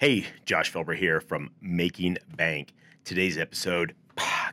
[0.00, 2.72] Hey, Josh Felber here from Making Bank.
[3.04, 3.94] Today's episode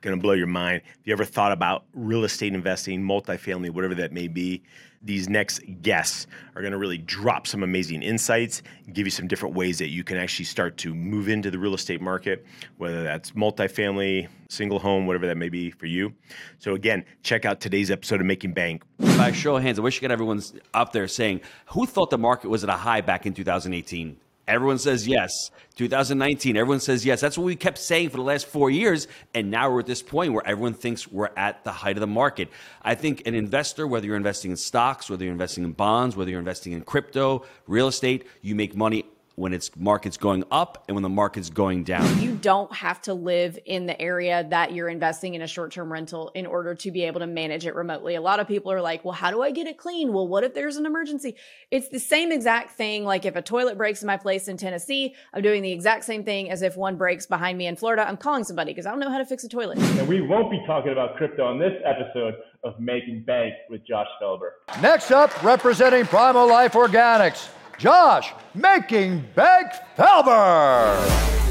[0.01, 0.81] going to blow your mind.
[0.85, 4.61] If you ever thought about real estate investing, multifamily, whatever that may be,
[5.01, 9.55] these next guests are going to really drop some amazing insights, give you some different
[9.55, 12.45] ways that you can actually start to move into the real estate market,
[12.75, 16.11] whether that's multifamily, single home, whatever that may be for you.
[16.57, 18.83] So again, check out today's episode of Making Bank.
[18.99, 22.17] By show of hands, I wish you get everyone's up there saying, who thought the
[22.17, 24.17] market was at a high back in 2018?
[24.47, 25.51] Everyone says yes.
[25.75, 27.19] 2019, everyone says yes.
[27.19, 29.07] That's what we kept saying for the last four years.
[29.33, 32.07] And now we're at this point where everyone thinks we're at the height of the
[32.07, 32.49] market.
[32.81, 36.31] I think an investor, whether you're investing in stocks, whether you're investing in bonds, whether
[36.31, 39.05] you're investing in crypto, real estate, you make money
[39.37, 42.19] when it's market's going up and when the market's going down.
[42.19, 46.31] You don't have to live in the area that you're investing in a short-term rental
[46.33, 48.15] in order to be able to manage it remotely.
[48.15, 50.43] A lot of people are like, "Well, how do I get it clean?" Well, what
[50.43, 51.35] if there's an emergency?
[51.69, 55.13] It's the same exact thing like if a toilet breaks in my place in Tennessee,
[55.31, 58.07] I'm doing the exact same thing as if one breaks behind me in Florida.
[58.07, 59.77] I'm calling somebody because I don't know how to fix a toilet.
[59.77, 64.07] And we won't be talking about crypto on this episode of Making Bank with Josh
[64.19, 64.49] Felber.
[64.81, 71.46] Next up, representing Primal Life Organics Josh Making Bank Felber.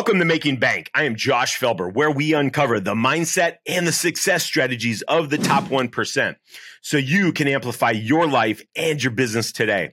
[0.00, 0.90] Welcome to Making Bank.
[0.94, 5.36] I am Josh Felber, where we uncover the mindset and the success strategies of the
[5.36, 6.36] top 1%
[6.80, 9.92] so you can amplify your life and your business today.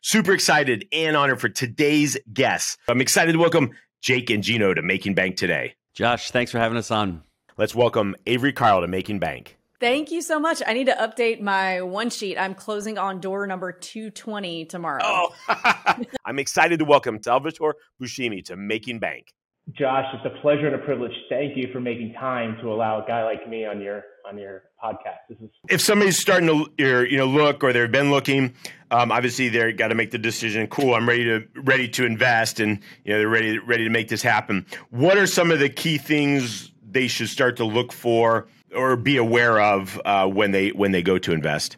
[0.00, 2.76] Super excited and honored for today's guests.
[2.88, 5.76] I'm excited to welcome Jake and Gino to Making Bank today.
[5.94, 7.22] Josh, thanks for having us on.
[7.56, 9.56] Let's welcome Avery Carl to Making Bank.
[9.78, 10.60] Thank you so much.
[10.66, 12.36] I need to update my one sheet.
[12.36, 15.02] I'm closing on door number 220 tomorrow.
[15.04, 15.34] Oh,
[16.32, 19.34] I'm excited to welcome Salvatore Buscemi to Making Bank.
[19.72, 21.12] Josh, it's a pleasure and a privilege.
[21.28, 24.62] Thank you for making time to allow a guy like me on your on your
[24.82, 25.18] podcast.
[25.28, 28.54] This is if somebody's starting to you know look or they've been looking,
[28.90, 30.66] um, obviously they're got to make the decision.
[30.68, 34.08] Cool, I'm ready to ready to invest, and you know they're ready ready to make
[34.08, 34.64] this happen.
[34.88, 38.48] What are some of the key things they should start to look for?
[38.74, 41.76] or be aware of uh, when they when they go to invest?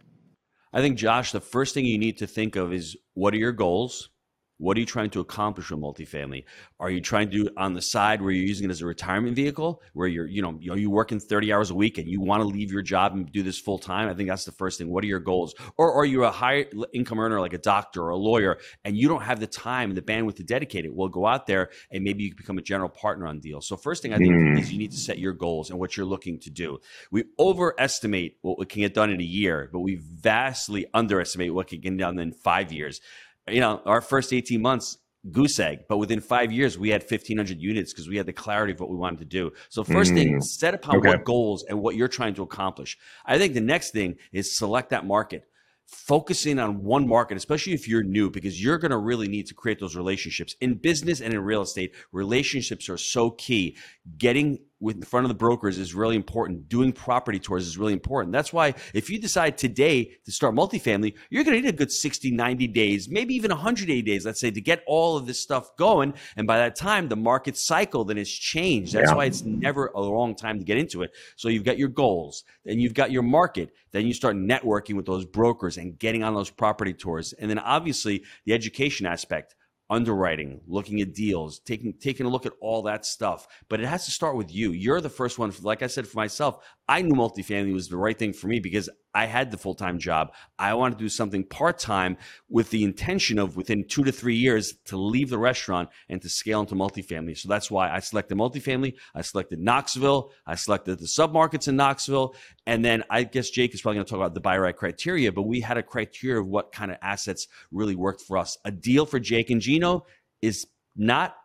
[0.73, 3.51] I think, Josh, the first thing you need to think of is what are your
[3.51, 4.11] goals?
[4.59, 6.45] What are you trying to accomplish with multifamily?
[6.79, 8.87] Are you trying to do it on the side where you're using it as a
[8.87, 12.21] retirement vehicle, where you're, you know, are you working 30 hours a week and you
[12.21, 14.09] want to leave your job and do this full time?
[14.09, 14.89] I think that's the first thing.
[14.89, 15.55] What are your goals?
[15.77, 19.09] Or are you a high income earner like a doctor or a lawyer and you
[19.09, 20.95] don't have the time and the bandwidth to dedicate it?
[20.95, 23.67] Well, go out there and maybe you can become a general partner on deals.
[23.67, 24.61] So first thing I think mm.
[24.61, 26.79] is you need to set your goals and what you're looking to do.
[27.11, 31.67] We overestimate what we can get done in a year, but we vastly underestimate what
[31.67, 33.01] can get done in five years
[33.49, 34.99] you know, our first 18 months,
[35.31, 38.73] goose egg, but within five years, we had 1,500 units because we had the clarity
[38.73, 39.53] of what we wanted to do.
[39.69, 40.17] So, first mm.
[40.17, 41.09] thing, set upon okay.
[41.09, 42.99] what goals and what you're trying to accomplish.
[43.25, 45.45] I think the next thing is select that market
[45.87, 49.55] focusing on one market, especially if you're new, because you're going to really need to
[49.55, 51.95] create those relationships in business and in real estate.
[52.13, 53.77] Relationships are so key.
[54.17, 56.69] Getting with in front of the brokers is really important.
[56.69, 58.33] Doing property tours is really important.
[58.33, 61.93] That's why if you decide today to start multifamily, you're going to need a good
[61.93, 65.77] 60, 90 days, maybe even 180 days, let's say, to get all of this stuff
[65.77, 66.15] going.
[66.37, 68.93] And by that time, the market cycle then has changed.
[68.93, 69.17] That's yeah.
[69.17, 71.13] why it's never a long time to get into it.
[71.37, 75.07] So you've got your goals, then you've got your market, then you start networking with
[75.07, 77.33] those brokers and getting on those property tours.
[77.33, 79.55] And then obviously the education aspect
[79.91, 83.47] underwriting, looking at deals, taking taking a look at all that stuff.
[83.69, 84.73] But it has to start with you.
[84.73, 85.53] You're the first one.
[85.63, 88.89] Like I said for myself, I knew multifamily was the right thing for me because
[89.15, 90.33] I had the full time job.
[90.59, 92.17] I wanted to do something part time
[92.49, 96.29] with the intention of within two to three years to leave the restaurant and to
[96.29, 97.39] scale into multifamily.
[97.39, 98.95] So that's why I selected multifamily.
[99.15, 100.33] I selected Knoxville.
[100.47, 102.35] I selected the submarkets in Knoxville.
[102.67, 105.31] And then I guess Jake is probably going to talk about the buy right criteria,
[105.33, 108.59] but we had a criteria of what kind of assets really worked for us.
[108.65, 110.07] A deal for Jake and Gino
[110.43, 111.37] is not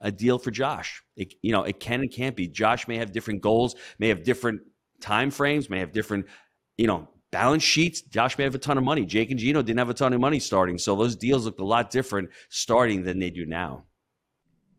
[0.00, 1.02] a deal for Josh.
[1.16, 2.48] It, you know, it can and can't be.
[2.48, 4.60] Josh may have different goals, may have different
[5.00, 6.26] time frames, may have different,
[6.76, 8.00] you know, balance sheets.
[8.00, 9.04] Josh may have a ton of money.
[9.04, 10.78] Jake and Gino didn't have a ton of money starting.
[10.78, 13.84] So those deals looked a lot different starting than they do now.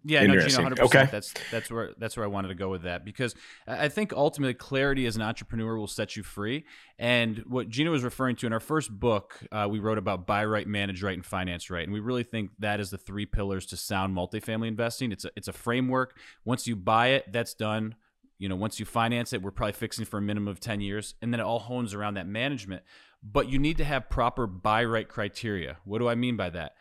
[0.04, 1.08] Yeah, no, Gino, hundred Okay.
[1.12, 3.36] That's that's where that's where I wanted to go with that because
[3.68, 6.66] I I think ultimately clarity as an entrepreneur will set you free.
[6.98, 10.46] And what Gino was referring to in our first book, uh, we wrote about buy
[10.46, 11.84] right, manage right, and finance right.
[11.84, 15.12] And we really think that is the three pillars to sound multifamily investing.
[15.12, 16.18] It's a it's a framework.
[16.46, 17.96] Once you buy it, that's done.
[18.40, 21.16] You know, once you finance it, we're probably fixing for a minimum of ten years,
[21.22, 22.84] and then it all hones around that management.
[23.24, 25.78] But you need to have proper buy right criteria.
[25.86, 26.74] What do I mean by that?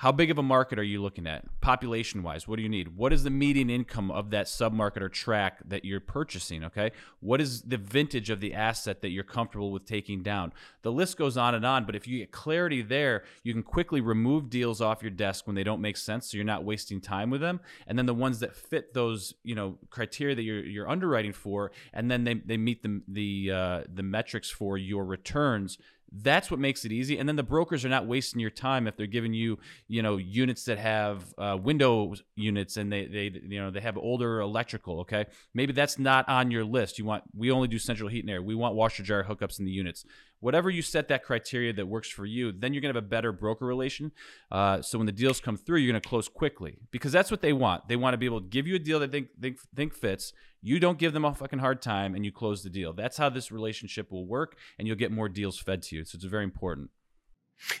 [0.00, 1.46] How big of a market are you looking at?
[1.62, 2.98] Population wise, what do you need?
[2.98, 6.64] What is the median income of that submarket or tract that you're purchasing?
[6.64, 6.92] Okay.
[7.20, 10.52] What is the vintage of the asset that you're comfortable with taking down?
[10.82, 14.02] The list goes on and on, but if you get clarity there, you can quickly
[14.02, 16.30] remove deals off your desk when they don't make sense.
[16.30, 17.60] So you're not wasting time with them.
[17.86, 21.72] And then the ones that fit those, you know, criteria that you're, you're underwriting for,
[21.94, 25.78] and then they, they meet the, the, uh, the metrics for your returns
[26.22, 28.96] that's what makes it easy and then the brokers are not wasting your time if
[28.96, 29.58] they're giving you
[29.88, 33.96] you know units that have uh, window units and they they you know they have
[33.96, 35.26] older electrical okay?
[35.54, 36.98] Maybe that's not on your list.
[36.98, 38.42] You want we only do central heat and air.
[38.42, 40.04] We want washer dryer hookups in the units
[40.46, 43.08] whatever you set that criteria that works for you then you're going to have a
[43.08, 44.12] better broker relation.
[44.52, 47.42] Uh, so when the deals come through you're going to close quickly because that's what
[47.42, 47.88] they want.
[47.88, 49.92] They want to be able to give you a deal that they think, think, think
[49.92, 50.32] fits.
[50.62, 52.92] You don't give them a fucking hard time and you close the deal.
[52.92, 56.04] That's how this relationship will work and you'll get more deals fed to you.
[56.04, 56.90] So it's very important.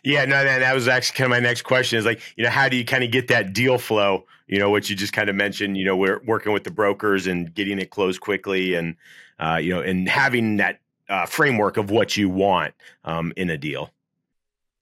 [0.02, 2.68] Yeah, no, that, was actually kind of my next question is like, you know, how
[2.68, 4.24] do you kind of get that deal flow?
[4.48, 7.28] You know, what you just kind of mentioned, you know, we're working with the brokers
[7.28, 8.96] and getting it closed quickly and,
[9.38, 12.74] uh, you know, and having that uh, framework of what you want
[13.04, 13.90] um, in a deal.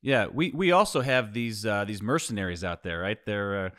[0.02, 3.18] Yeah, we, we also have these uh, these mercenaries out there, right?
[3.24, 3.70] They're uh,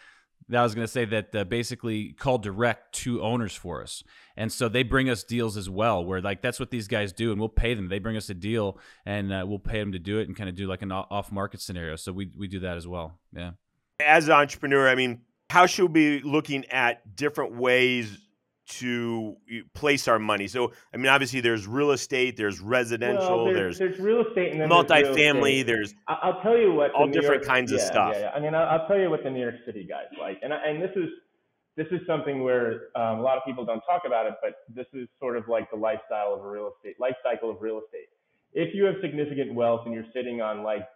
[0.54, 4.04] I was going to say that uh, basically call direct to owners for us,
[4.36, 6.04] and so they bring us deals as well.
[6.04, 7.90] Where like that's what these guys do, and we'll pay them.
[7.90, 10.50] They bring us a deal, and uh, we'll pay them to do it, and kind
[10.50, 11.96] of do like an off market scenario.
[11.96, 13.20] So we we do that as well.
[13.32, 13.52] Yeah.
[14.00, 18.18] As an entrepreneur, I mean, how should we be looking at different ways
[18.68, 19.36] to
[19.74, 20.48] place our money?
[20.48, 24.62] So, I mean, obviously, there's real estate, there's residential, Well, there's, there's real estate and
[24.62, 26.92] then there's multifamily, there's I- I'll tell you what.
[26.92, 28.14] all different York- kinds of stuff.
[28.16, 28.32] Yeah, yeah.
[28.36, 30.58] I mean, I'll, I'll tell you what the New York City guys like, and I,
[30.68, 31.10] and this is
[31.78, 34.86] this is something where um, a lot of people don't talk about it, but this
[34.94, 38.08] is sort of like the lifestyle of a real estate life cycle of real estate.
[38.54, 40.88] If you have significant wealth and you're sitting on like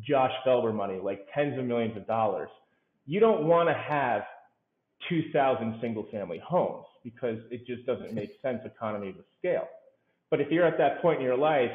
[0.00, 2.48] Josh Felber money, like tens of millions of dollars,
[3.06, 4.22] you don't want to have
[5.08, 9.68] 2,000 single family homes because it just doesn't make sense economy of scale.
[10.30, 11.70] But if you're at that point in your life,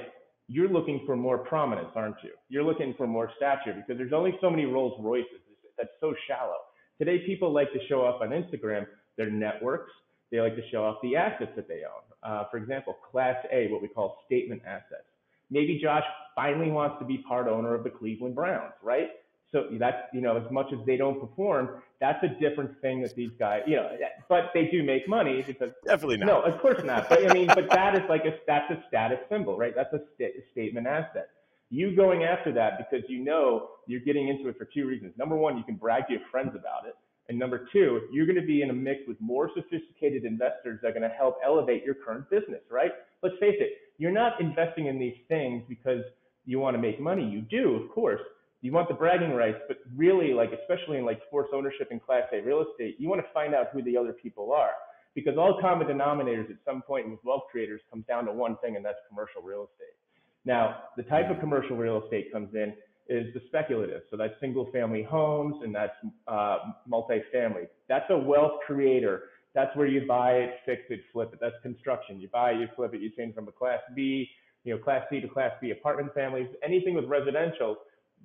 [0.48, 2.32] you're looking for more prominence, aren't you?
[2.50, 5.42] You're looking for more stature because there's only so many Rolls Royces.
[5.78, 6.58] That's so shallow.
[6.98, 8.86] Today, people like to show off on Instagram
[9.18, 9.92] their networks.
[10.32, 12.06] They like to show off the assets that they own.
[12.24, 15.04] Uh, for example, Class A, what we call statement assets.
[15.52, 16.04] Maybe Josh
[16.36, 19.10] finally wants to be part owner of the Cleveland Browns, right?
[19.56, 23.16] So that's, you know, as much as they don't perform, that's a different thing that
[23.16, 23.90] these guys, you know,
[24.28, 26.26] but they do make money because definitely not.
[26.26, 27.08] no, of course not.
[27.08, 29.72] But I mean, but that is like a that's a status symbol, right?
[29.74, 31.30] That's a sta- statement asset.
[31.70, 35.14] You going after that because you know you're getting into it for two reasons.
[35.18, 36.96] Number one, you can brag to your friends about it,
[37.30, 40.90] and number two, you're going to be in a mix with more sophisticated investors that
[40.90, 42.92] are going to help elevate your current business, right?
[43.24, 43.70] Let's face it,
[44.00, 46.04] you're not investing in these things because
[46.44, 47.26] you want to make money.
[47.26, 48.20] You do, of course.
[48.66, 52.24] You want the bragging rights, but really, like especially in like sports ownership and Class
[52.34, 54.72] A real estate, you want to find out who the other people are
[55.14, 58.76] because all common denominators at some point with wealth creators comes down to one thing,
[58.76, 59.94] and that's commercial real estate.
[60.46, 62.74] Now, the type of commercial real estate comes in
[63.08, 64.02] is the speculative.
[64.10, 65.94] So that's single family homes and that's
[66.28, 66.58] uh,
[66.92, 67.68] multifamily.
[67.88, 69.26] That's a wealth creator.
[69.54, 71.40] That's where you buy it, fix it, flip it.
[71.40, 72.20] That's construction.
[72.20, 74.28] You buy it, you flip it, you change from a class B,
[74.64, 76.48] you know, class C to class B apartment families.
[76.64, 77.78] Anything with residential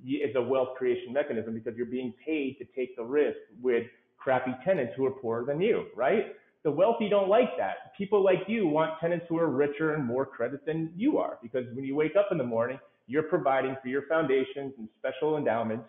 [0.05, 3.85] is a wealth creation mechanism because you're being paid to take the risk with
[4.19, 6.37] crappy tenants who are poorer than you, right?
[6.63, 7.97] The wealthy don't like that.
[7.97, 11.65] People like you want tenants who are richer and more credit than you are because
[11.75, 15.85] when you wake up in the morning, you're providing for your foundations and special endowments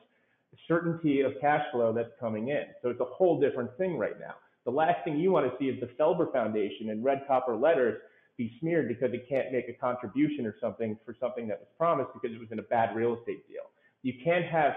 [0.67, 2.63] certainty of cash flow that's coming in.
[2.81, 4.35] So it's a whole different thing right now.
[4.65, 7.99] The last thing you want to see is the Felber Foundation in red copper letters
[8.37, 12.09] be smeared because it can't make a contribution or something for something that was promised
[12.13, 13.63] because it was in a bad real estate deal.
[14.03, 14.74] You can't have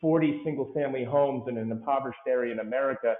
[0.00, 3.14] 40 single family homes in an impoverished area in America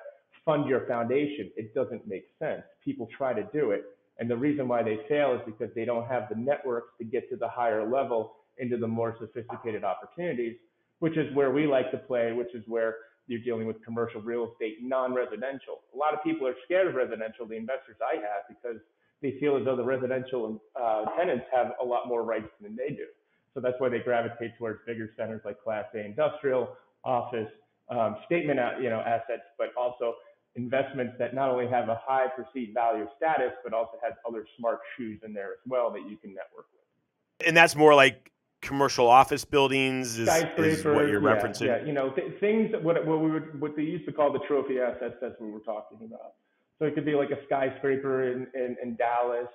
[0.45, 1.51] fund your foundation.
[1.57, 2.63] It doesn't make sense.
[2.85, 3.85] People try to do it.
[4.19, 7.29] And the reason why they fail is because they don't have the networks to get
[7.31, 10.57] to the higher level into the more sophisticated opportunities,
[10.99, 14.51] which is where we like to play, which is where you're dealing with commercial real
[14.53, 15.81] estate, non-residential.
[15.95, 18.81] A lot of people are scared of residential, the investors I have, because
[19.23, 22.95] they feel as though the residential uh, tenants have a lot more rights than they
[22.95, 23.07] do.
[23.55, 27.49] So that's why they gravitate towards bigger centers like Class A industrial, office,
[27.89, 30.15] um, statement, you know, assets, but also
[30.57, 34.81] investments that not only have a high perceived value status, but also has other smart
[34.97, 37.47] shoes in there as well that you can network with.
[37.47, 38.31] And that's more like
[38.63, 41.67] commercial office buildings is, is what you're yeah, referencing.
[41.67, 44.41] Yeah, you know, th- things what what we would what they used to call the
[44.41, 45.15] trophy assets.
[45.21, 46.35] That's what we're talking about.
[46.79, 49.49] So it could be like a skyscraper in in, in Dallas.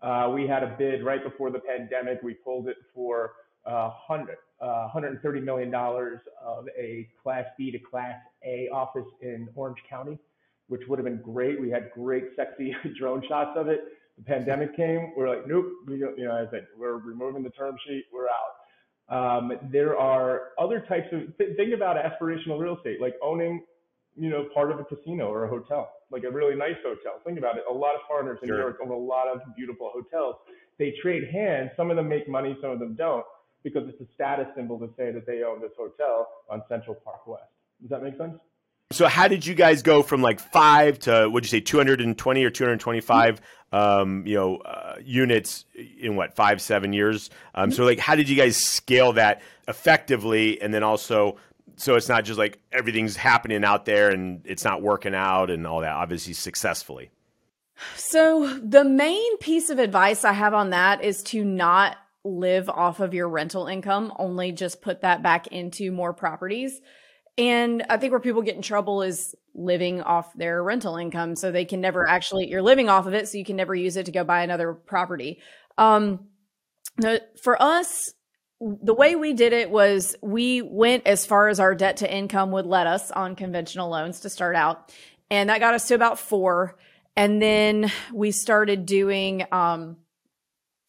[0.00, 2.22] Uh, we had a bid right before the pandemic.
[2.22, 3.28] We pulled it for uh,
[3.64, 9.78] 100, uh, 130 million dollars of a Class B to Class A office in Orange
[9.88, 10.18] County,
[10.68, 11.60] which would have been great.
[11.60, 13.80] We had great, sexy drone shots of it
[14.18, 17.50] the pandemic came, we're like, nope, we don't, you know, I said, we're removing the
[17.50, 18.52] term sheet, we're out.
[19.08, 23.64] Um, there are other types of, th- think about aspirational real estate, like owning,
[24.16, 27.20] you know, part of a casino or a hotel, like a really nice hotel.
[27.24, 27.64] Think about it.
[27.70, 28.56] A lot of foreigners in sure.
[28.56, 30.36] New York own a lot of beautiful hotels.
[30.78, 31.70] They trade hands.
[31.76, 33.24] Some of them make money, some of them don't,
[33.62, 37.26] because it's a status symbol to say that they own this hotel on Central Park
[37.26, 37.44] West.
[37.80, 38.38] Does that make sense?
[38.92, 42.50] So how did you guys go from like five to what'd you say, 220 or
[42.50, 43.40] 225,
[43.72, 45.64] um, you know, uh, units
[45.98, 47.30] in what five, seven years?
[47.54, 51.36] Um, so like, how did you guys scale that effectively, and then also,
[51.76, 55.66] so it's not just like everything's happening out there and it's not working out and
[55.66, 55.92] all that.
[55.92, 57.10] Obviously, successfully.
[57.96, 63.00] So the main piece of advice I have on that is to not live off
[63.00, 64.12] of your rental income.
[64.18, 66.80] Only just put that back into more properties.
[67.38, 71.34] And I think where people get in trouble is living off their rental income.
[71.34, 73.28] So they can never actually, you're living off of it.
[73.28, 75.40] So you can never use it to go buy another property.
[75.78, 76.28] Um,
[77.42, 78.12] for us,
[78.60, 82.52] the way we did it was we went as far as our debt to income
[82.52, 84.92] would let us on conventional loans to start out.
[85.30, 86.78] And that got us to about four.
[87.16, 89.96] And then we started doing, um,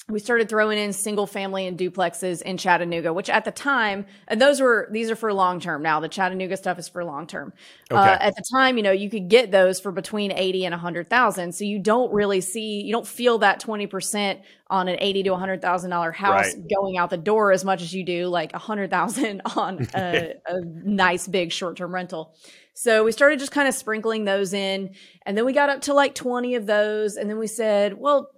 [0.10, 4.42] we started throwing in single family and duplexes in Chattanooga, which at the time, and
[4.42, 5.82] those were these are for long term.
[5.82, 7.54] Now the Chattanooga stuff is for long term.
[7.90, 8.12] Uh, okay.
[8.12, 10.78] Uh, at the time, you know, you could get those for between eighty and a
[10.78, 11.56] hundred thousand.
[11.56, 15.34] So you don't really see, you don't feel that twenty percent on an eighty to
[15.34, 16.70] a hundred thousand dollar house right.
[16.70, 20.34] going out the door as much as you do like a hundred thousand on a,
[20.46, 22.36] a nice big short term rental.
[22.74, 24.96] So we started just kind of sprinkling those in,
[25.26, 28.32] and then we got up to like twenty of those, and then we said, well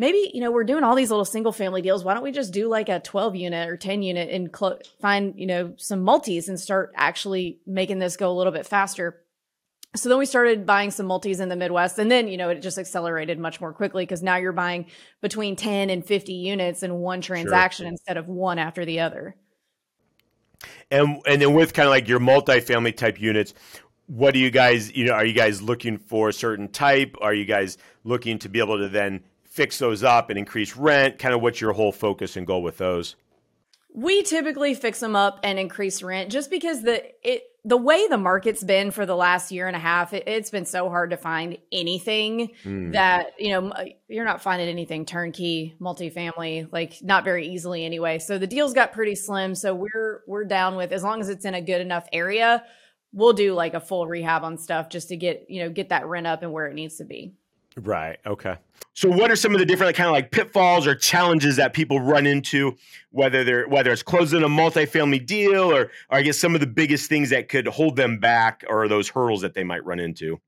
[0.00, 2.02] maybe you know we're doing all these little single family deals.
[2.02, 5.34] Why don't we just do like a 12 unit or 10 unit and cl- find
[5.36, 9.22] you know some multis and start actually making this go a little bit faster?
[9.94, 12.62] So then we started buying some multis in the midwest and then you know it
[12.62, 14.86] just accelerated much more quickly because now you're buying
[15.20, 17.90] between 10 and 50 units in one transaction sure.
[17.90, 19.36] instead of one after the other.
[20.90, 23.54] And and then with kind of like your multifamily type units
[24.06, 27.16] what do you guys you know are you guys looking for a certain type?
[27.20, 31.18] Are you guys looking to be able to then fix those up and increase rent?
[31.18, 33.16] Kind of what's your whole focus and goal with those?
[33.92, 38.16] We typically fix them up and increase rent just because the it the way the
[38.16, 41.16] market's been for the last year and a half, it, has been so hard to
[41.16, 42.92] find anything mm.
[42.92, 43.72] that you know
[44.08, 48.18] you're not finding anything turnkey, multifamily, like not very easily anyway.
[48.18, 49.54] So the deals got pretty slim.
[49.54, 52.64] So we're we're down with as long as it's in a good enough area,
[53.12, 56.06] we'll do like a full rehab on stuff just to get you know get that
[56.06, 57.34] rent up and where it needs to be.
[57.76, 58.18] Right.
[58.26, 58.56] Okay.
[58.94, 62.00] So, what are some of the different kind of like pitfalls or challenges that people
[62.00, 62.76] run into,
[63.10, 66.66] whether they're whether it's closing a multifamily deal, or, or I guess some of the
[66.66, 70.40] biggest things that could hold them back, or those hurdles that they might run into?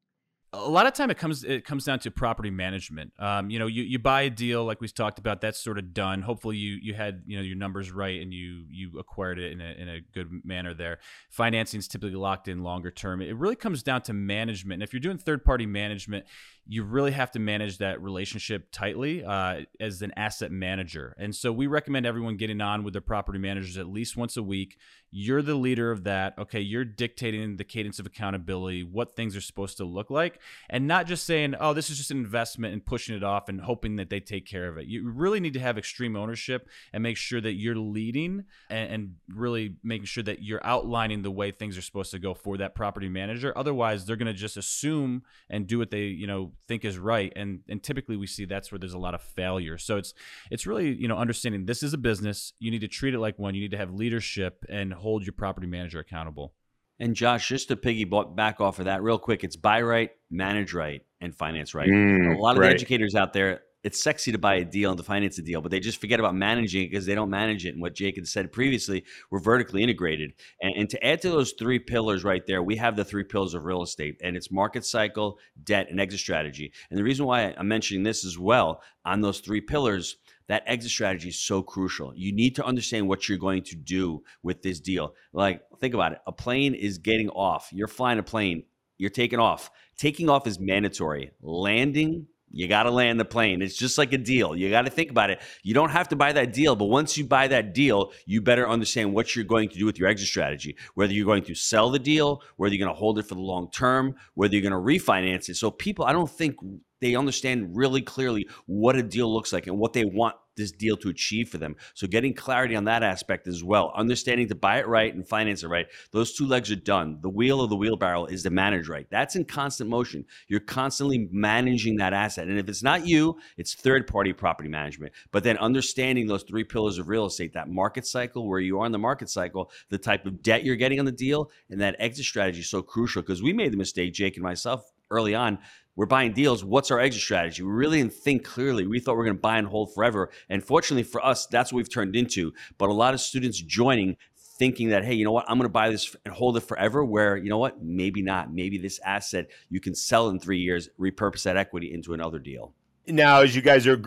[0.55, 3.13] A lot of time it comes it comes down to property management.
[3.19, 5.95] Um, you know, you, you buy a deal like we talked about, that's sort of
[5.95, 6.21] done.
[6.21, 9.61] Hopefully, you you had you know your numbers right and you you acquired it in
[9.63, 10.75] a in a good manner.
[10.75, 10.99] There,
[11.31, 13.23] financing is typically locked in longer term.
[13.23, 14.75] It really comes down to management.
[14.75, 16.27] And if you're doing third party management,
[16.67, 21.17] you really have to manage that relationship tightly uh, as an asset manager.
[21.19, 24.43] And so we recommend everyone getting on with their property managers at least once a
[24.43, 24.77] week.
[25.15, 26.33] You're the leader of that.
[26.39, 30.41] Okay, you're dictating the cadence of accountability, what things are supposed to look like,
[30.71, 33.61] and not just saying, "Oh, this is just an investment" and pushing it off and
[33.61, 34.87] hoping that they take care of it.
[34.87, 39.15] You really need to have extreme ownership and make sure that you're leading and, and
[39.29, 42.75] really making sure that you're outlining the way things are supposed to go for that
[42.75, 43.53] property manager.
[43.55, 47.35] Otherwise, they're going to just assume and do what they, you know, think is right,
[47.37, 49.77] and and typically we see that's where there's a lot of failure.
[49.77, 50.15] So it's
[50.51, 52.55] it's really you know understanding this is a business.
[52.59, 53.55] You need to treat it like one.
[53.55, 56.55] You need to have leadership and hold your property manager accountable.
[56.99, 60.73] And Josh, just to piggyback back off of that real quick, it's buy right, manage
[60.73, 61.89] right, and finance right.
[61.89, 62.69] Mm, a lot of right.
[62.69, 65.61] the educators out there, it's sexy to buy a deal and to finance a deal,
[65.61, 67.71] but they just forget about managing it because they don't manage it.
[67.71, 70.35] And what Jake had said previously, we're vertically integrated.
[70.61, 73.55] And, and, to add to those three pillars right there, we have the three pillars
[73.55, 76.73] of real estate, and it's market cycle, debt, and exit strategy.
[76.91, 80.17] And the reason why I'm mentioning this as well on those three pillars,
[80.49, 82.13] that exit strategy is so crucial.
[82.15, 85.15] You need to understand what you're going to do with this deal.
[85.33, 86.19] Like, think about it.
[86.27, 87.69] A plane is getting off.
[87.73, 88.65] You're flying a plane.
[88.99, 89.71] You're taking off.
[89.97, 91.33] Taking off is mandatory.
[91.41, 93.63] Landing you got to land the plane.
[93.63, 94.55] It's just like a deal.
[94.55, 95.41] You got to think about it.
[95.63, 98.69] You don't have to buy that deal, but once you buy that deal, you better
[98.69, 100.77] understand what you're going to do with your exit strategy.
[100.95, 103.41] Whether you're going to sell the deal, whether you're going to hold it for the
[103.41, 105.57] long term, whether you're going to refinance it.
[105.57, 106.57] So people, I don't think
[107.03, 110.97] they understand really clearly what a deal looks like and what they want this deal
[110.99, 111.75] to achieve for them.
[111.95, 115.65] So getting clarity on that aspect as well, understanding to buy it right and finance
[115.65, 115.87] it right.
[116.13, 117.19] Those two legs are done.
[117.21, 119.07] The wheel of the wheelbarrow is to manage right.
[119.11, 120.27] That's in constant motion.
[120.47, 122.47] You're constantly managing that asset.
[122.47, 125.13] And if it's not you, it's third party property management.
[125.33, 128.87] But then understanding those three pillars of real estate, that market cycle, where you are
[128.87, 131.97] in the market cycle, the type of debt you're getting on the deal, and that
[131.99, 135.59] exit strategy is so crucial because we made the mistake, Jake and myself, early on
[135.97, 136.65] we're buying deals.
[136.65, 137.63] What's our exit strategy?
[137.63, 138.87] We really didn't think clearly.
[138.87, 140.31] We thought we are going to buy and hold forever.
[140.49, 142.53] And fortunately for us, that's what we've turned into.
[142.79, 145.73] But a lot of students joining thinking that, hey, you know what, I'm going to
[145.73, 148.53] buy this and hold it forever, where, you know what, maybe not.
[148.53, 152.73] Maybe this asset you can sell in three years, repurpose that equity into another deal.
[153.07, 154.01] Now, as you guys are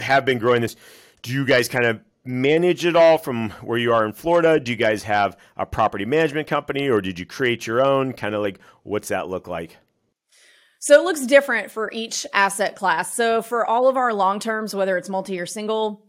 [0.00, 0.76] have been growing this,
[1.22, 4.58] do you guys kind of manage it all from where you are in Florida?
[4.58, 8.12] Do you guys have a property management company or did you create your own?
[8.12, 9.76] Kind of like what's that look like?
[10.82, 13.14] So it looks different for each asset class.
[13.14, 16.04] So for all of our long terms, whether it's multi or single,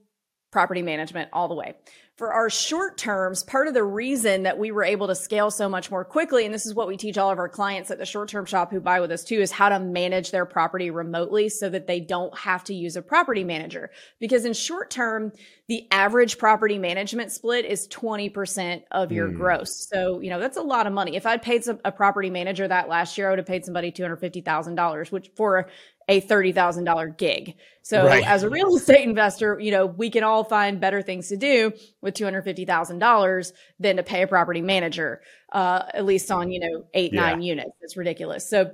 [0.51, 1.75] property management all the way
[2.17, 5.67] for our short terms, part of the reason that we were able to scale so
[5.67, 8.05] much more quickly, and this is what we teach all of our clients at the
[8.05, 11.49] short term shop who buy with us too, is how to manage their property remotely
[11.49, 13.89] so that they don't have to use a property manager.
[14.19, 15.31] Because in short term,
[15.67, 19.37] the average property management split is 20% of your mm.
[19.37, 19.87] gross.
[19.91, 21.15] So, you know, that's a lot of money.
[21.15, 23.91] If I'd paid some, a property manager that last year, I would have paid somebody
[23.91, 25.67] $250,000, which for
[26.07, 27.55] a $30,000 gig.
[27.81, 28.25] So right.
[28.25, 31.73] as a real estate investor, you know, we can all find better things to do
[32.01, 37.13] with $250,000 than to pay a property manager, uh, at least on, you know, eight,
[37.13, 37.21] yeah.
[37.21, 37.71] nine units.
[37.81, 38.49] It's ridiculous.
[38.49, 38.71] So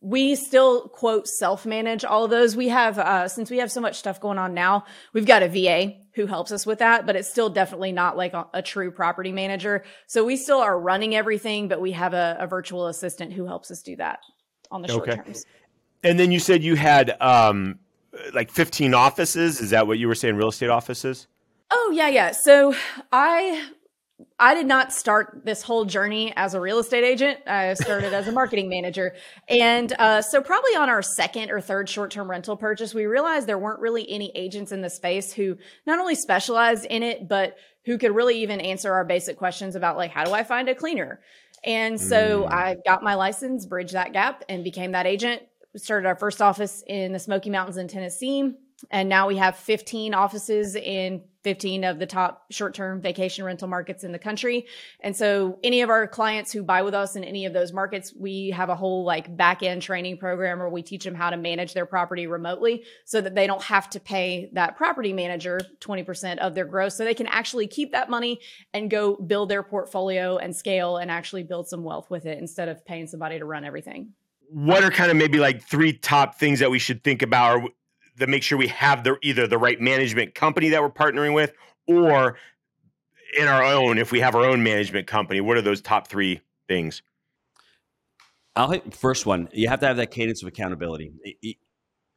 [0.00, 2.56] we still quote self manage all of those.
[2.56, 5.48] We have, uh, since we have so much stuff going on now, we've got a
[5.48, 8.90] VA who helps us with that, but it's still definitely not like a, a true
[8.90, 9.84] property manager.
[10.06, 13.70] So we still are running everything, but we have a, a virtual assistant who helps
[13.70, 14.18] us do that
[14.70, 15.22] on the short okay.
[15.22, 15.44] terms.
[16.04, 17.78] And then you said you had um,
[18.32, 19.60] like 15 offices.
[19.60, 20.36] Is that what you were saying?
[20.36, 21.26] Real estate offices?
[21.70, 22.32] Oh yeah, yeah.
[22.32, 22.74] So
[23.10, 23.70] I
[24.38, 27.38] I did not start this whole journey as a real estate agent.
[27.46, 29.14] I started as a marketing manager.
[29.48, 33.46] And uh, so, probably on our second or third short term rental purchase, we realized
[33.46, 37.56] there weren't really any agents in the space who not only specialized in it, but
[37.84, 40.74] who could really even answer our basic questions about, like, how do I find a
[40.74, 41.20] cleaner?
[41.64, 42.52] And so mm.
[42.52, 46.42] I got my license, bridged that gap, and became that agent we started our first
[46.42, 48.52] office in the Smoky Mountains in Tennessee.
[48.90, 53.68] And now we have 15 offices in 15 of the top short term vacation rental
[53.68, 54.66] markets in the country.
[55.00, 58.12] And so, any of our clients who buy with us in any of those markets,
[58.18, 61.36] we have a whole like back end training program where we teach them how to
[61.36, 66.38] manage their property remotely so that they don't have to pay that property manager 20%
[66.38, 66.96] of their gross.
[66.96, 68.40] So they can actually keep that money
[68.74, 72.68] and go build their portfolio and scale and actually build some wealth with it instead
[72.68, 74.12] of paying somebody to run everything
[74.50, 77.68] what are kind of maybe like three top things that we should think about or
[78.18, 81.52] that make sure we have the either the right management company that we're partnering with
[81.86, 82.36] or
[83.38, 86.40] in our own if we have our own management company what are those top three
[86.68, 87.02] things?
[88.54, 89.48] I'll hit first one.
[89.52, 91.12] You have to have that cadence of accountability.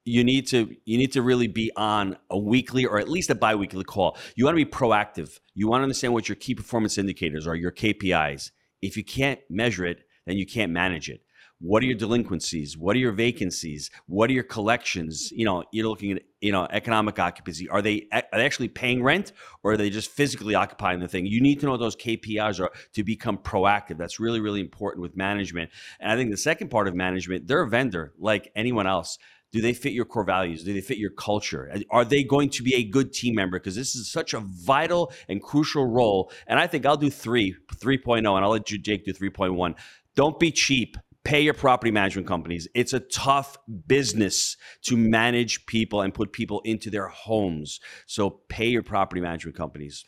[0.03, 3.35] You need to you need to really be on a weekly or at least a
[3.35, 4.17] biweekly call.
[4.35, 5.39] You want to be proactive.
[5.53, 8.51] You want to understand what your key performance indicators are your kpis
[8.85, 11.21] if you can't measure it then you can't manage it
[11.59, 15.87] what are your delinquencies what are your vacancies what are your collections you know you're
[15.87, 19.31] looking at you know economic occupancy are they are they actually paying rent
[19.63, 22.71] or are they just physically occupying the thing you need to know those kpis are
[22.93, 26.87] to become proactive that's really really important with management and i think the second part
[26.87, 29.17] of management they're a vendor like anyone else
[29.51, 30.65] do they fit your core values?
[30.65, 31.71] Do they fit your culture?
[31.89, 33.57] Are they going to be a good team member?
[33.57, 36.29] Because this is such a vital and crucial role.
[36.45, 39.75] And I think I'll do three, 3.0, and I'll let you, Jake, do 3.1.
[40.13, 42.67] Don't be cheap pay your property management companies.
[42.73, 43.57] It's a tough
[43.87, 47.81] business to manage people and put people into their homes.
[48.05, 50.05] So pay your property management companies.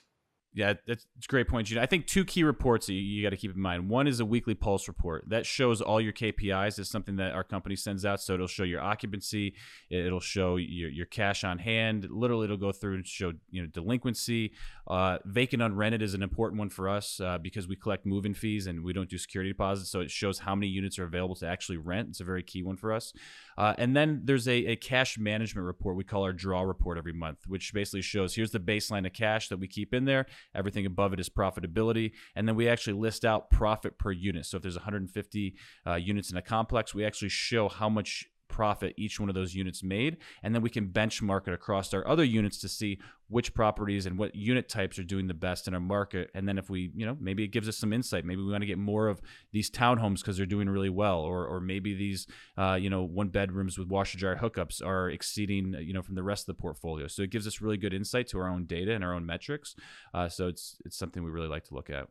[0.57, 1.83] Yeah, that's a great point, Gino.
[1.83, 3.89] I think two key reports that you, you got to keep in mind.
[3.89, 6.79] One is a weekly pulse report that shows all your KPIs.
[6.79, 9.53] It's something that our company sends out, so it'll show your occupancy,
[9.91, 12.07] it'll show your, your cash on hand.
[12.09, 14.53] Literally, it'll go through and show you know delinquency.
[14.87, 18.65] Uh, vacant unrented is an important one for us uh, because we collect move-in fees
[18.65, 21.45] and we don't do security deposits, so it shows how many units are available to
[21.45, 22.09] actually rent.
[22.09, 23.13] It's a very key one for us.
[23.59, 27.13] Uh, and then there's a, a cash management report we call our draw report every
[27.13, 30.25] month, which basically shows here's the baseline of cash that we keep in there.
[30.55, 32.11] Everything above it is profitability.
[32.35, 34.45] And then we actually list out profit per unit.
[34.45, 35.55] So if there's 150
[35.85, 39.55] uh, units in a complex, we actually show how much profit each one of those
[39.55, 40.17] units made.
[40.43, 44.17] And then we can benchmark it across our other units to see which properties and
[44.17, 46.29] what unit types are doing the best in our market.
[46.33, 48.23] And then if we, you know, maybe it gives us some insight.
[48.25, 51.45] Maybe we want to get more of these townhomes because they're doing really well, or
[51.45, 55.93] or maybe these, uh, you know, one bedrooms with washer dryer hookups are exceeding, you
[55.93, 57.07] know, from the rest of the portfolio.
[57.07, 59.75] So it gives us really good insight to our own data and our own metrics.
[60.13, 62.07] Uh, so it's it's something we really like to look at.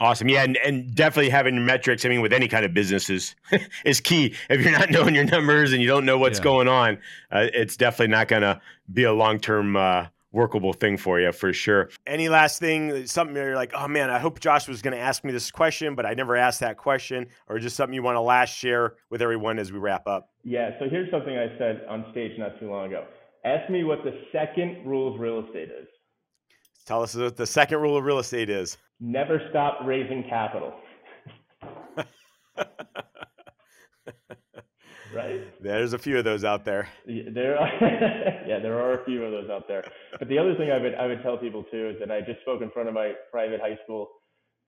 [0.00, 0.28] Awesome.
[0.28, 4.00] Yeah, and, and definitely having metrics, I mean, with any kind of businesses is, is
[4.00, 4.34] key.
[4.50, 6.44] If you're not knowing your numbers and you don't know what's yeah.
[6.44, 6.98] going on,
[7.30, 8.60] uh, it's definitely not going to
[8.92, 11.88] be a long term uh, workable thing for you for sure.
[12.06, 15.24] Any last thing, something you're like, oh man, I hope Josh was going to ask
[15.24, 18.20] me this question, but I never asked that question, or just something you want to
[18.20, 20.30] last share with everyone as we wrap up?
[20.44, 23.06] Yeah, so here's something I said on stage not too long ago.
[23.44, 25.88] Ask me what the second rule of real estate is.
[26.84, 30.74] Tell us what the second rule of real estate is never stop raising capital.
[35.14, 35.62] right?
[35.62, 36.88] There's a few of those out there.
[37.06, 37.70] There are,
[38.46, 39.84] yeah, there are a few of those out there.
[40.18, 42.40] But the other thing I would I would tell people too is that I just
[42.42, 44.08] spoke in front of my private high school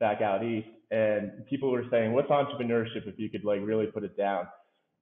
[0.00, 4.04] back out east, and people were saying, "What's entrepreneurship?" If you could like really put
[4.04, 4.46] it down,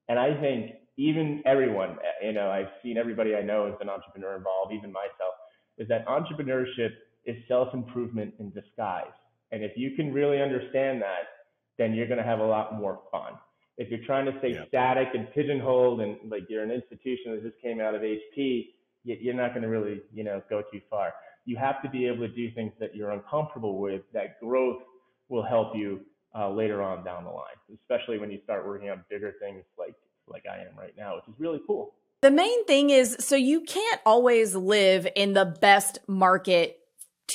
[0.08, 4.36] and I think even everyone, you know, I've seen everybody I know has been entrepreneur
[4.36, 5.34] involved, even myself,
[5.78, 6.92] is that entrepreneurship
[7.26, 9.12] is self improvement in disguise.
[9.52, 11.28] And if you can really understand that,
[11.78, 13.32] then you're going to have a lot more fun.
[13.78, 14.64] If you're trying to stay yeah.
[14.68, 18.68] static and pigeonholed and like you're an institution that just came out of HP,
[19.04, 21.12] you're not going to really, you know, go too far.
[21.44, 24.02] You have to be able to do things that you're uncomfortable with.
[24.12, 24.82] That growth
[25.28, 26.00] will help you
[26.36, 29.94] uh, later on down the line, especially when you start working on bigger things like
[30.28, 31.94] like I am right now, which is really cool.
[32.22, 36.80] The main thing is so you can't always live in the best market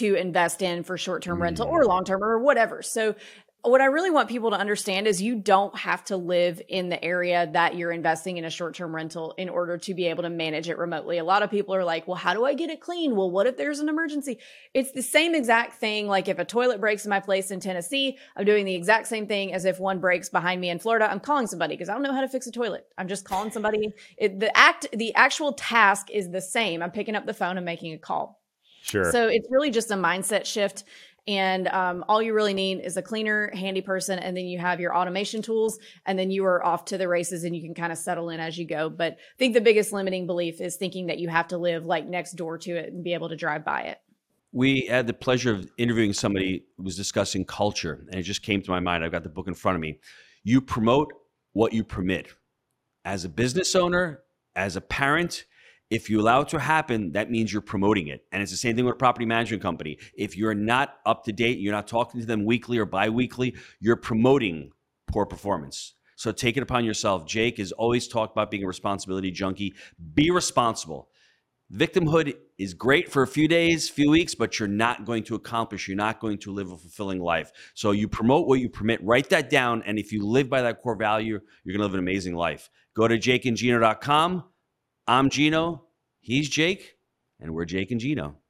[0.02, 1.88] to invest in for short term rental or mm.
[1.88, 2.82] long term or whatever.
[2.82, 3.16] So,
[3.64, 7.04] what I really want people to understand is you don't have to live in the
[7.04, 10.32] area that you're investing in a short term rental in order to be able to
[10.32, 11.20] manage it remotely.
[11.20, 13.16] A lot of people are like, well, how do I get it clean?
[13.16, 14.40] Well, what if there's an emergency?
[14.74, 16.08] It's the same exact thing.
[16.08, 19.28] Like if a toilet breaks in my place in Tennessee, I'm doing the exact same
[19.28, 21.10] thing as if one breaks behind me in Florida.
[21.10, 22.88] I'm calling somebody because I don't know how to fix a toilet.
[22.98, 23.94] I'm just calling somebody.
[24.18, 26.82] It, the act, the actual task is the same.
[26.82, 28.40] I'm picking up the phone and making a call.
[28.82, 29.12] Sure.
[29.12, 30.84] So it's really just a mindset shift.
[31.28, 34.80] And um, all you really need is a cleaner, handy person, and then you have
[34.80, 37.91] your automation tools, and then you are off to the races and you can kind
[37.91, 38.89] of settle in as you go.
[38.89, 42.08] But I think the biggest limiting belief is thinking that you have to live like
[42.08, 44.00] next door to it and be able to drive by it.
[44.52, 48.63] We had the pleasure of interviewing somebody who was discussing culture, and it just came
[48.63, 49.04] to my mind.
[49.04, 50.00] I've got the book in front of me.
[50.44, 51.13] You promote
[51.54, 52.30] what you permit.
[53.06, 54.24] As a business owner,
[54.56, 55.46] as a parent,
[55.91, 58.25] if you allow it to happen, that means you're promoting it.
[58.32, 59.99] And it's the same thing with a property management company.
[60.17, 63.97] If you're not up to date, you're not talking to them weekly or bi-weekly, you're
[63.97, 64.71] promoting
[65.08, 65.93] poor performance.
[66.15, 67.25] So take it upon yourself.
[67.25, 69.75] Jake has always talked about being a responsibility junkie.
[70.13, 71.10] Be responsible.
[71.73, 75.88] Victimhood is great for a few days, few weeks, but you're not going to accomplish,
[75.88, 77.51] you're not going to live a fulfilling life.
[77.73, 79.82] So you promote what you permit, write that down.
[79.84, 82.69] And if you live by that core value, you're going to live an amazing life.
[82.93, 84.43] Go to jakeandgino.com
[85.08, 85.86] I'm Gino.
[86.20, 86.98] He's Jake,
[87.40, 88.40] and we're Jake and Gino.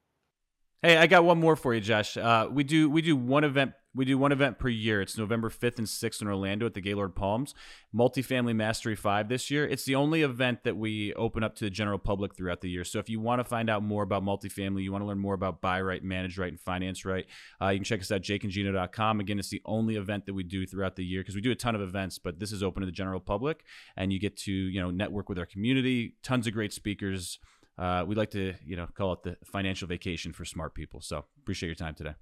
[0.83, 2.17] Hey, I got one more for you, Josh.
[2.17, 5.01] Uh, we do we do one event we do one event per year.
[5.01, 7.53] It's November 5th and 6th in Orlando at the Gaylord Palms.
[7.93, 9.67] Multifamily Mastery 5 this year.
[9.67, 12.85] It's the only event that we open up to the general public throughout the year.
[12.85, 15.33] So if you want to find out more about multifamily, you want to learn more
[15.33, 17.27] about buy right, manage right, and finance right,
[17.61, 19.19] uh, you can check us out jakeandgino.com.
[19.19, 21.55] Again, it's the only event that we do throughout the year because we do a
[21.55, 23.65] ton of events, but this is open to the general public
[23.97, 27.39] and you get to, you know, network with our community, tons of great speakers.
[27.77, 31.01] Uh, we like to, you know, call it the financial vacation for smart people.
[31.01, 32.13] So appreciate your time today.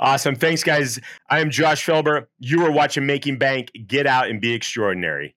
[0.00, 0.36] Awesome.
[0.36, 1.00] Thanks, guys.
[1.28, 2.26] I am Josh Felber.
[2.38, 3.70] You are watching Making Bank.
[3.86, 5.34] Get out and be extraordinary.